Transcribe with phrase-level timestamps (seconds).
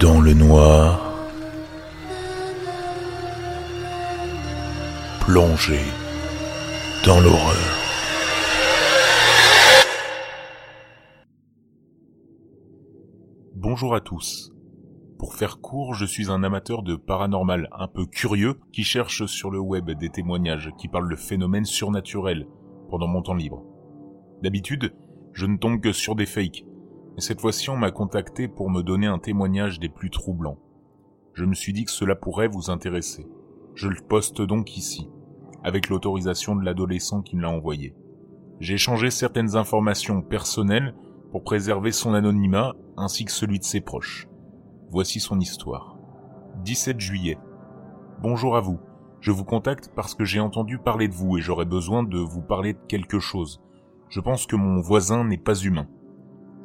[0.00, 1.26] dans le noir,
[5.20, 5.80] plongé
[7.04, 7.56] dans l'horreur.
[13.56, 14.52] Bonjour à tous.
[15.18, 19.50] Pour faire court, je suis un amateur de paranormal un peu curieux qui cherche sur
[19.50, 22.46] le web des témoignages qui parlent de phénomènes surnaturels
[22.88, 23.64] pendant mon temps libre.
[24.42, 24.94] D'habitude,
[25.32, 26.64] je ne tombe que sur des fakes,
[27.18, 30.60] mais cette fois-ci on m'a contacté pour me donner un témoignage des plus troublants.
[31.34, 33.26] Je me suis dit que cela pourrait vous intéresser.
[33.74, 35.10] Je le poste donc ici,
[35.64, 37.96] avec l'autorisation de l'adolescent qui me l'a envoyé.
[38.60, 40.94] J'ai échangé certaines informations personnelles
[41.32, 44.28] pour préserver son anonymat ainsi que celui de ses proches.
[44.88, 45.98] Voici son histoire.
[46.62, 47.38] 17 juillet.
[48.22, 48.78] Bonjour à vous.
[49.18, 52.42] Je vous contacte parce que j'ai entendu parler de vous et j'aurais besoin de vous
[52.42, 53.60] parler de quelque chose.
[54.08, 55.88] Je pense que mon voisin n'est pas humain.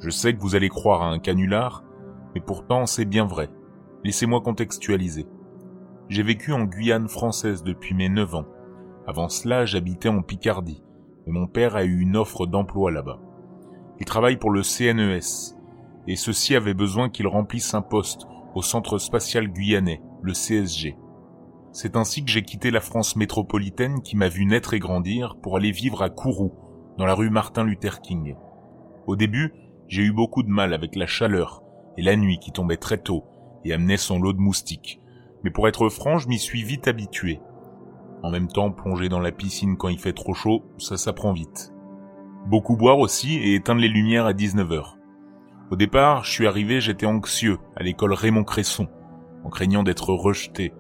[0.04, 1.82] Je sais que vous allez croire à un canular,
[2.36, 3.50] mais pourtant c'est bien vrai.
[4.04, 5.26] Laissez-moi contextualiser.
[6.10, 8.46] J'ai vécu en Guyane française depuis mes 9 ans.
[9.08, 10.84] Avant cela, j'habitais en Picardie,
[11.26, 13.22] et mon père a eu une offre d'emploi là-bas.
[14.02, 15.56] Il travaille pour le CNES,
[16.10, 20.98] et ceux-ci avaient besoin qu'il remplisse un poste au Centre spatial guyanais, le CSG.
[21.72, 25.56] C'est ainsi que j'ai quitté la France métropolitaine qui m'a vu naître et grandir pour
[25.56, 26.52] aller vivre à Kourou,
[26.98, 28.36] dans la rue Martin Luther King.
[29.08, 29.54] Au début,
[29.88, 31.64] j'ai eu beaucoup de mal avec la chaleur
[31.98, 33.26] et la nuit qui tombait très tôt
[33.66, 35.02] et amenait son lot de moustiques.
[35.44, 37.40] Mais pour être franc, je m'y suis vite habitué.
[38.24, 41.74] En même temps, plonger dans la piscine quand il fait trop chaud, ça s'apprend vite.
[42.48, 44.96] Beaucoup boire aussi et éteindre les lumières à 19h.
[45.72, 48.88] Au départ, je suis arrivé, j'étais anxieux à l'école Raymond Cresson,
[49.44, 50.74] en craignant d'être rejeté.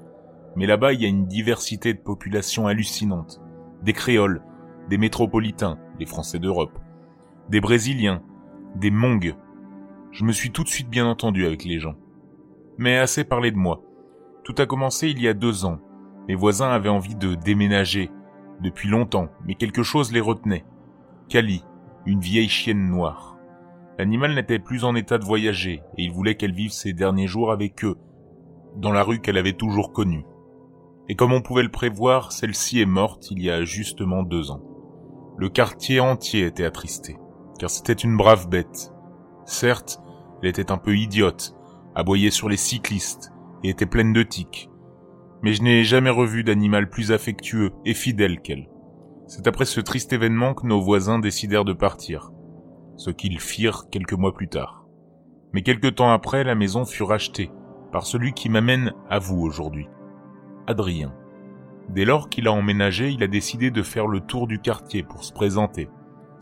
[0.56, 3.42] Mais là-bas, il y a une diversité de population hallucinante.
[3.82, 4.44] Des créoles,
[4.90, 6.78] des métropolitains, des Français d'Europe,
[7.50, 8.22] des Brésiliens,
[8.76, 9.36] des mongs.
[10.12, 11.96] Je me suis tout de suite bien entendu avec les gens.
[12.78, 13.82] Mais assez parlé de moi.
[14.44, 15.80] Tout a commencé il y a deux ans.
[16.28, 18.10] Mes voisins avaient envie de déménager.
[18.62, 20.66] Depuis longtemps, mais quelque chose les retenait.
[21.30, 21.64] Kali,
[22.06, 23.38] une vieille chienne noire.
[23.98, 27.52] L'animal n'était plus en état de voyager, et il voulait qu'elle vive ses derniers jours
[27.52, 27.98] avec eux,
[28.76, 30.26] dans la rue qu'elle avait toujours connue.
[31.10, 34.64] Et comme on pouvait le prévoir, celle-ci est morte il y a justement deux ans.
[35.38, 37.18] Le quartier entier était attristé
[37.60, 38.94] car c'était une brave bête.
[39.46, 40.02] Certes,
[40.42, 41.56] elle était un peu idiote,
[41.96, 43.32] aboyait sur les cyclistes,
[43.64, 44.70] et était pleine de tics.
[45.42, 48.70] Mais je n'ai jamais revu d'animal plus affectueux et fidèle qu'elle.
[49.28, 52.32] C'est après ce triste événement que nos voisins décidèrent de partir,
[52.98, 54.86] ce qu'ils firent quelques mois plus tard.
[55.54, 57.52] Mais quelque temps après, la maison fut rachetée
[57.92, 59.88] par celui qui m'amène à vous aujourd'hui,
[60.68, 61.14] Adrien.
[61.90, 65.24] Dès lors qu'il a emménagé, il a décidé de faire le tour du quartier pour
[65.24, 65.90] se présenter,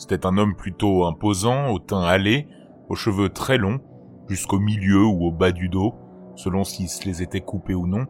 [0.01, 2.47] c'était un homme plutôt imposant, au teint hâlé,
[2.89, 3.79] aux cheveux très longs,
[4.27, 5.93] jusqu'au milieu ou au bas du dos,
[6.35, 8.07] selon s'il se les était coupés ou non,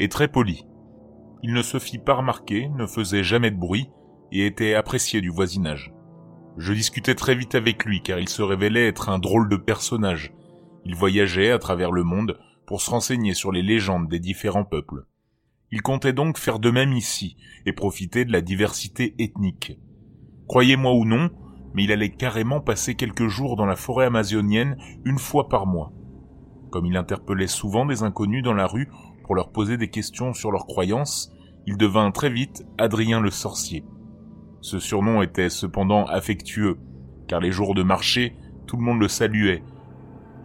[0.00, 0.66] et très poli.
[1.44, 3.90] Il ne se fit pas remarquer, ne faisait jamais de bruit,
[4.32, 5.94] et était apprécié du voisinage.
[6.56, 10.34] Je discutais très vite avec lui car il se révélait être un drôle de personnage.
[10.84, 15.06] Il voyageait à travers le monde pour se renseigner sur les légendes des différents peuples.
[15.70, 17.36] Il comptait donc faire de même ici
[17.66, 19.78] et profiter de la diversité ethnique.
[20.50, 21.30] Croyez-moi ou non,
[21.74, 25.92] mais il allait carrément passer quelques jours dans la forêt amazonienne une fois par mois.
[26.72, 28.88] Comme il interpellait souvent des inconnus dans la rue
[29.22, 31.32] pour leur poser des questions sur leurs croyances,
[31.68, 33.84] il devint très vite Adrien le sorcier.
[34.60, 36.78] Ce surnom était cependant affectueux,
[37.28, 39.62] car les jours de marché, tout le monde le saluait,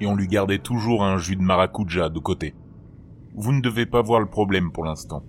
[0.02, 2.54] et on lui gardait toujours un jus de maracuja de côté.
[3.34, 5.24] Vous ne devez pas voir le problème pour l'instant.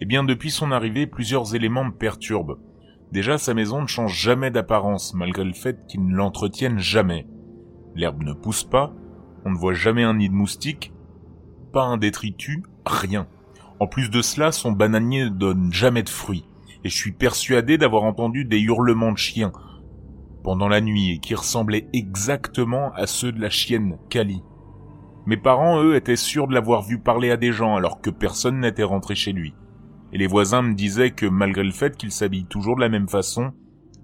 [0.00, 2.58] Eh bien, depuis son arrivée, plusieurs éléments me perturbent.
[3.12, 7.26] Déjà, sa maison ne change jamais d'apparence, malgré le fait qu'il ne l'entretienne jamais.
[7.94, 8.94] L'herbe ne pousse pas,
[9.44, 10.94] on ne voit jamais un nid de moustique,
[11.74, 13.28] pas un détritus, rien.
[13.80, 16.46] En plus de cela, son bananier ne donne jamais de fruits,
[16.84, 19.52] et je suis persuadé d'avoir entendu des hurlements de chiens
[20.42, 24.42] pendant la nuit et qui ressemblaient exactement à ceux de la chienne Kali.
[25.26, 28.60] Mes parents, eux, étaient sûrs de l'avoir vu parler à des gens alors que personne
[28.60, 29.54] n'était rentré chez lui
[30.12, 33.08] et les voisins me disaient que malgré le fait qu'il s'habille toujours de la même
[33.08, 33.52] façon,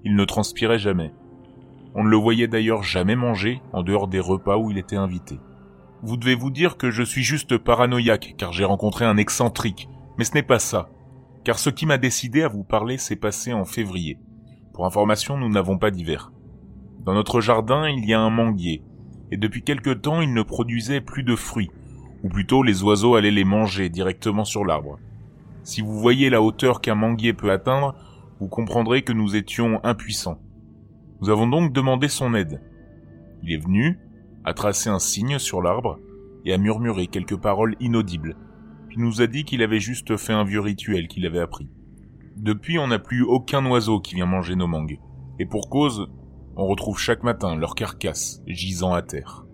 [0.05, 1.13] il ne transpirait jamais.
[1.95, 5.39] On ne le voyait d'ailleurs jamais manger en dehors des repas où il était invité.
[6.03, 10.25] Vous devez vous dire que je suis juste paranoïaque car j'ai rencontré un excentrique, mais
[10.25, 10.89] ce n'est pas ça.
[11.45, 14.19] Car ce qui m'a décidé à vous parler s'est passé en février.
[14.73, 16.33] Pour information, nous n'avons pas d'hiver.
[17.05, 18.83] Dans notre jardin, il y a un manguier,
[19.31, 21.71] et depuis quelque temps, il ne produisait plus de fruits,
[22.23, 24.99] ou plutôt les oiseaux allaient les manger directement sur l'arbre.
[25.69, 27.95] Si vous voyez la hauteur qu'un manguier peut atteindre,
[28.41, 30.41] vous comprendrez que nous étions impuissants.
[31.21, 32.63] Nous avons donc demandé son aide.
[33.43, 33.99] Il est venu,
[34.47, 35.99] a tracé un signe sur l'arbre,
[36.47, 38.35] et a murmuré quelques paroles inaudibles,
[38.89, 41.69] puis nous a dit qu'il avait juste fait un vieux rituel qu'il avait appris.
[42.37, 44.99] Depuis, on n'a plus aucun oiseau qui vient manger nos mangues,
[45.39, 46.09] et pour cause,
[46.57, 49.45] on retrouve chaque matin leur carcasse gisant à terre.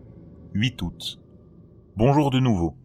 [0.54, 1.20] 8 août.
[1.96, 2.76] Bonjour de nouveau.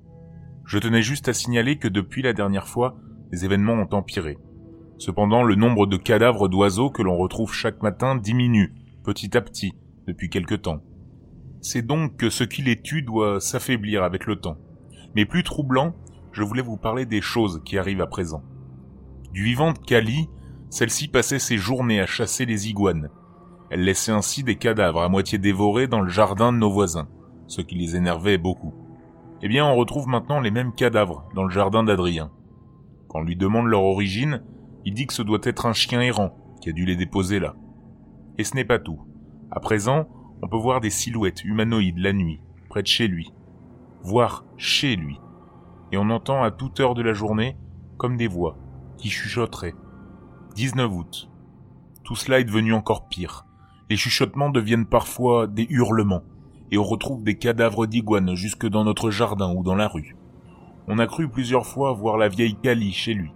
[0.66, 2.98] Je tenais juste à signaler que depuis la dernière fois,
[3.32, 4.38] les événements ont empiré.
[4.98, 8.74] Cependant, le nombre de cadavres d'oiseaux que l'on retrouve chaque matin diminue,
[9.04, 9.74] petit à petit,
[10.08, 10.82] depuis quelque temps.
[11.62, 14.58] C'est donc que ce qui les tue doit s'affaiblir avec le temps.
[15.16, 15.96] Mais plus troublant,
[16.32, 18.44] je voulais vous parler des choses qui arrivent à présent.
[19.32, 20.30] Du vivant de Kali,
[20.70, 23.10] celle-ci passait ses journées à chasser les iguanes.
[23.70, 27.08] Elle laissait ainsi des cadavres à moitié dévorés dans le jardin de nos voisins,
[27.48, 28.74] ce qui les énervait beaucoup.
[29.42, 32.32] Eh bien, on retrouve maintenant les mêmes cadavres dans le jardin d'Adrien.
[33.10, 34.44] Quand on lui demande leur origine,
[34.86, 37.56] il dit que ce doit être un chien errant qui a dû les déposer là.
[38.38, 39.02] Et ce n'est pas tout.
[39.52, 40.08] À présent,
[40.42, 42.40] on peut voir des silhouettes humanoïdes la nuit,
[42.70, 43.34] près de chez lui.
[44.04, 45.20] Voire chez lui.
[45.92, 47.58] Et on entend à toute heure de la journée
[47.98, 48.58] comme des voix
[48.98, 49.76] qui chuchoteraient.
[50.56, 51.30] 19 août.
[52.04, 53.46] Tout cela est devenu encore pire.
[53.90, 56.24] Les chuchotements deviennent parfois des hurlements,
[56.72, 60.16] et on retrouve des cadavres d'iguanes jusque dans notre jardin ou dans la rue.
[60.92, 63.32] On a cru plusieurs fois voir la vieille Kali chez lui.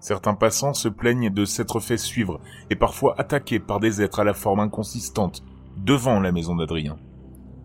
[0.00, 4.24] Certains passants se plaignent de s'être fait suivre et parfois attaqués par des êtres à
[4.24, 5.42] la forme inconsistante
[5.78, 6.98] devant la maison d'Adrien.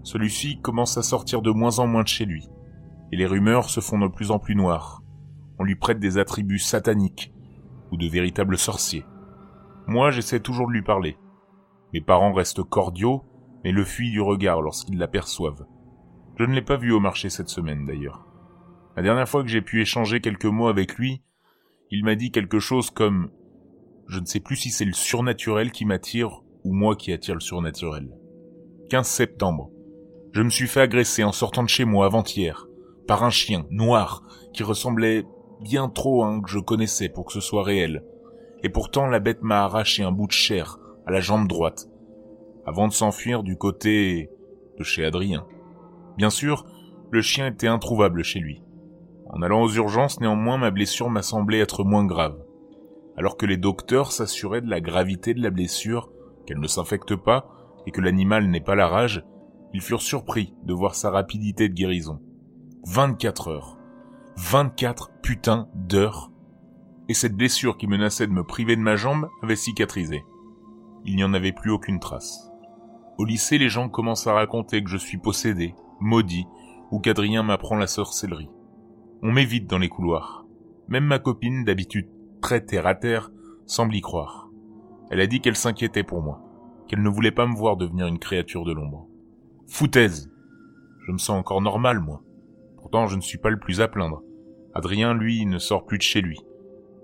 [0.03, 2.47] Celui-ci commence à sortir de moins en moins de chez lui,
[3.11, 5.03] et les rumeurs se font de plus en plus noires.
[5.59, 7.33] On lui prête des attributs sataniques
[7.91, 9.05] ou de véritables sorciers.
[9.85, 11.17] Moi, j'essaie toujours de lui parler.
[11.93, 13.25] Mes parents restent cordiaux,
[13.65, 15.65] mais le fuient du regard lorsqu'ils l'aperçoivent.
[16.37, 18.28] Je ne l'ai pas vu au marché cette semaine d'ailleurs.
[18.99, 21.21] La dernière fois que j'ai pu échanger quelques mots avec lui,
[21.89, 23.31] il m'a dit quelque chose comme
[24.09, 27.39] je ne sais plus si c'est le surnaturel qui m'attire ou moi qui attire le
[27.39, 28.09] surnaturel.
[28.89, 29.71] 15 septembre.
[30.33, 32.67] Je me suis fait agresser en sortant de chez moi avant-hier
[33.07, 34.21] par un chien noir
[34.53, 35.23] qui ressemblait
[35.61, 38.03] bien trop à un que je connaissais pour que ce soit réel.
[38.63, 41.87] Et pourtant la bête m'a arraché un bout de chair à la jambe droite
[42.65, 44.29] avant de s'enfuir du côté
[44.77, 45.47] de chez Adrien.
[46.17, 46.65] Bien sûr,
[47.11, 48.61] le chien était introuvable chez lui.
[49.29, 52.37] En allant aux urgences, néanmoins, ma blessure m'a semblé être moins grave.
[53.15, 56.09] Alors que les docteurs s'assuraient de la gravité de la blessure,
[56.45, 57.47] qu'elle ne s'infecte pas
[57.85, 59.23] et que l'animal n'est pas la rage,
[59.73, 62.19] ils furent surpris de voir sa rapidité de guérison.
[62.87, 63.77] 24 heures.
[64.37, 66.31] 24 putains d'heures.
[67.07, 70.23] Et cette blessure qui menaçait de me priver de ma jambe avait cicatrisé.
[71.05, 72.49] Il n'y en avait plus aucune trace.
[73.17, 76.47] Au lycée, les gens commencent à raconter que je suis possédé, maudit,
[76.89, 78.49] ou qu'Adrien m'apprend la sorcellerie.
[79.21, 80.45] On m'évite dans les couloirs.
[80.87, 82.07] Même ma copine, d'habitude
[82.41, 83.31] très terre à terre,
[83.65, 84.49] semble y croire.
[85.11, 86.41] Elle a dit qu'elle s'inquiétait pour moi,
[86.87, 89.07] qu'elle ne voulait pas me voir devenir une créature de l'ombre.
[89.67, 90.31] Foutaise
[91.05, 92.23] Je me sens encore normal, moi.
[92.77, 94.23] Pourtant, je ne suis pas le plus à plaindre.
[94.73, 96.39] Adrien, lui, ne sort plus de chez lui.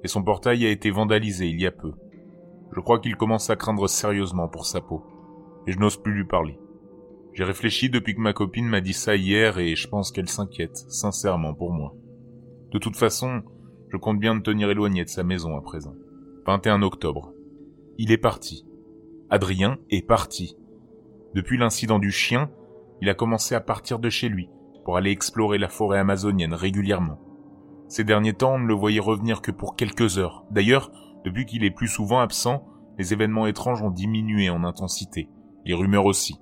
[0.06, 1.91] Et son portail a été vandalisé il y a peu.
[2.73, 5.03] Je crois qu'il commence à craindre sérieusement pour sa peau.
[5.67, 6.57] Et je n'ose plus lui parler.
[7.33, 10.77] J'ai réfléchi depuis que ma copine m'a dit ça hier et je pense qu'elle s'inquiète,
[10.88, 11.94] sincèrement, pour moi.
[12.71, 13.44] De toute façon,
[13.89, 15.95] je compte bien me tenir éloigné de sa maison à présent.
[16.45, 17.34] 21 octobre.
[17.98, 18.65] Il est parti.
[19.29, 20.57] Adrien est parti.
[21.34, 22.50] Depuis l'incident du chien,
[23.01, 24.50] il a commencé à partir de chez lui
[24.84, 27.19] pour aller explorer la forêt amazonienne régulièrement.
[27.88, 30.45] Ces derniers temps, on ne le voyait revenir que pour quelques heures.
[30.51, 30.91] D'ailleurs,
[31.24, 32.65] depuis qu'il est plus souvent absent,
[32.98, 35.29] les événements étranges ont diminué en intensité.
[35.65, 36.39] Les rumeurs aussi.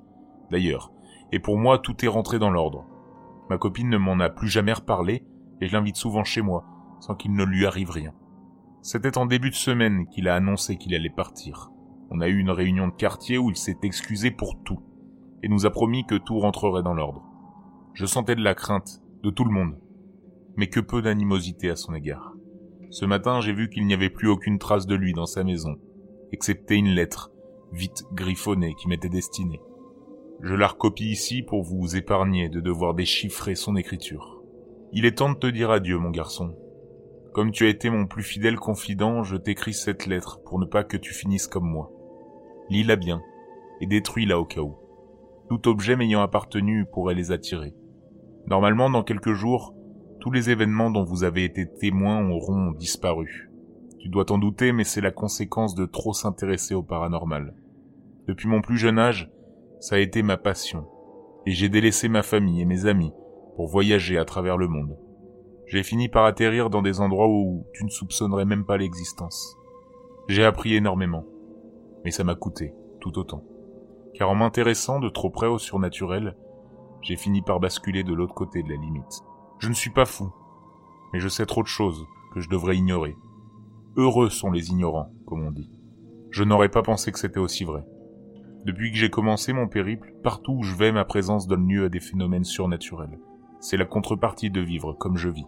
[0.52, 0.92] D'ailleurs.
[1.32, 2.86] Et pour moi, tout est rentré dans l'ordre.
[3.50, 5.26] Ma copine ne m'en a plus jamais reparlé,
[5.64, 6.66] et je l'invite souvent chez moi,
[7.00, 8.14] sans qu'il ne lui arrive rien.
[8.82, 11.72] C'était en début de semaine qu'il a annoncé qu'il allait partir.
[12.10, 14.82] On a eu une réunion de quartier où il s'est excusé pour tout,
[15.42, 17.24] et nous a promis que tout rentrerait dans l'ordre.
[17.94, 19.80] Je sentais de la crainte, de tout le monde,
[20.58, 22.34] mais que peu d'animosité à son égard.
[22.90, 25.78] Ce matin, j'ai vu qu'il n'y avait plus aucune trace de lui dans sa maison,
[26.34, 27.32] excepté une lettre,
[27.72, 29.62] vite griffonnée, qui m'était destinée.
[30.42, 34.43] Je la recopie ici pour vous épargner de devoir déchiffrer son écriture.
[34.96, 36.56] Il est temps de te dire adieu, mon garçon.
[37.34, 40.84] Comme tu as été mon plus fidèle confident, je t'écris cette lettre pour ne pas
[40.84, 41.92] que tu finisses comme moi.
[42.70, 43.24] Lis-la bien,
[43.82, 44.76] et détruis-la au cas où.
[45.50, 47.74] Tout objet m'ayant appartenu pourrait les attirer.
[48.46, 49.74] Normalement, dans quelques jours,
[50.20, 53.50] tous les événements dont vous avez été témoins auront disparu.
[53.98, 57.56] Tu dois t'en douter, mais c'est la conséquence de trop s'intéresser au paranormal.
[58.28, 59.32] Depuis mon plus jeune âge,
[59.80, 60.86] ça a été ma passion,
[61.48, 63.12] et j'ai délaissé ma famille et mes amis
[63.56, 64.98] pour voyager à travers le monde.
[65.68, 69.58] J'ai fini par atterrir dans des endroits où tu ne soupçonnerais même pas l'existence.
[70.28, 71.26] J'ai appris énormément,
[72.04, 73.44] mais ça m'a coûté tout autant.
[74.14, 76.36] Car en m'intéressant de trop près au surnaturel,
[77.02, 79.22] j'ai fini par basculer de l'autre côté de la limite.
[79.60, 80.32] Je ne suis pas fou,
[81.12, 83.16] mais je sais trop de choses que je devrais ignorer.
[83.96, 85.70] Heureux sont les ignorants, comme on dit.
[86.32, 87.84] Je n'aurais pas pensé que c'était aussi vrai.
[88.66, 91.90] Depuis que j'ai commencé mon périple, partout où je vais, ma présence donne lieu à
[91.90, 93.20] des phénomènes surnaturels.
[93.64, 95.48] C'est la contrepartie de vivre comme je vis.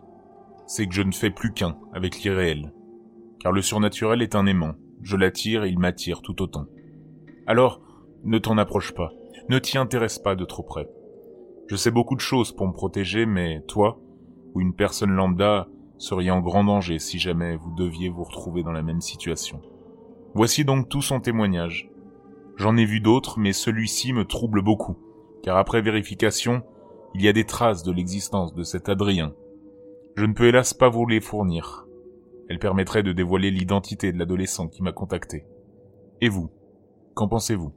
[0.67, 2.72] C'est que je ne fais plus qu'un avec l'irréel.
[3.41, 4.75] Car le surnaturel est un aimant.
[5.01, 6.65] Je l'attire et il m'attire tout autant.
[7.45, 7.81] Alors,
[8.24, 9.12] ne t'en approche pas.
[9.50, 10.88] Ne t'y intéresse pas de trop près.
[11.67, 14.00] Je sais beaucoup de choses pour me protéger, mais toi,
[14.53, 15.67] ou une personne lambda,
[15.98, 19.62] seriez en grand danger si jamais vous deviez vous retrouver dans la même situation.
[20.36, 21.91] Voici donc tout son témoignage.
[22.55, 24.95] J'en ai vu d'autres, mais celui-ci me trouble beaucoup,
[25.43, 26.63] car après vérification,
[27.15, 29.34] il y a des traces de l'existence de cet Adrien.
[30.17, 31.88] Je ne peux hélas pas vous les fournir.
[32.50, 35.45] Elle permettrait de dévoiler l'identité de l'adolescent qui m'a contacté.
[36.19, 36.50] Et vous?
[37.13, 37.72] Qu'en pensez-vous?